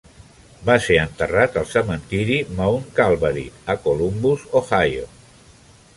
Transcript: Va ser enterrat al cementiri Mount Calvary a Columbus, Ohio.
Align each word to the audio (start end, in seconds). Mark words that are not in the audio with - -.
Va 0.69 0.77
ser 0.85 0.95
enterrat 1.01 1.59
al 1.61 1.67
cementiri 1.73 2.39
Mount 2.61 2.89
Calvary 3.01 3.47
a 3.75 3.79
Columbus, 3.87 4.51
Ohio. 4.63 5.05